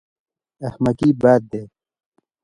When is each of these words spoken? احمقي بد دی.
احمقي 0.67 1.09
بد 1.21 1.43
دی. 1.51 1.63